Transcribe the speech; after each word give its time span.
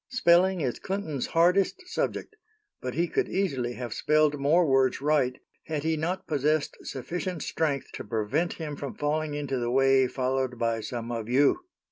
"Spelling 0.09 0.61
is 0.61 0.79
Clinton's 0.79 1.27
hardest 1.27 1.83
subject, 1.87 2.35
but 2.81 2.95
he 2.95 3.07
could 3.07 3.29
easily 3.29 3.73
have 3.73 3.93
spelled 3.93 4.39
more 4.39 4.65
words 4.65 4.99
right 4.99 5.39
had 5.67 5.83
he 5.83 5.95
not 5.95 6.25
possessed 6.25 6.75
sufficient 6.81 7.43
strength 7.43 7.91
to 7.93 8.03
prevent 8.03 8.53
him 8.53 8.75
from 8.75 8.95
falling 8.95 9.35
into 9.35 9.59
the 9.59 9.69
way 9.69 10.07
followed 10.07 10.57
by 10.57 10.79
some 10.81 11.11
of 11.11 11.29
you." 11.29 11.65